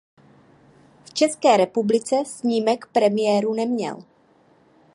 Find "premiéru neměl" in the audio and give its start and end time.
2.85-4.03